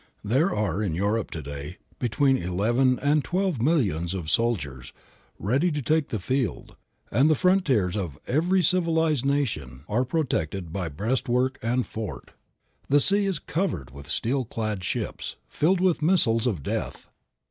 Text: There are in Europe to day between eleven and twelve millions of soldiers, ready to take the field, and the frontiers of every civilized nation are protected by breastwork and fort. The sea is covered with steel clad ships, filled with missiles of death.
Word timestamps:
There 0.23 0.51
are 0.51 0.81
in 0.81 0.95
Europe 0.95 1.29
to 1.29 1.43
day 1.43 1.77
between 1.99 2.35
eleven 2.35 2.97
and 3.01 3.23
twelve 3.23 3.61
millions 3.61 4.15
of 4.15 4.31
soldiers, 4.31 4.93
ready 5.37 5.69
to 5.71 5.79
take 5.83 6.07
the 6.07 6.17
field, 6.17 6.75
and 7.11 7.29
the 7.29 7.35
frontiers 7.35 7.95
of 7.95 8.17
every 8.25 8.63
civilized 8.63 9.23
nation 9.23 9.83
are 9.87 10.03
protected 10.03 10.73
by 10.73 10.89
breastwork 10.89 11.59
and 11.61 11.85
fort. 11.85 12.31
The 12.89 12.99
sea 12.99 13.27
is 13.27 13.37
covered 13.37 13.91
with 13.91 14.09
steel 14.09 14.43
clad 14.43 14.83
ships, 14.83 15.35
filled 15.47 15.79
with 15.81 16.01
missiles 16.01 16.47
of 16.47 16.63
death. 16.63 17.07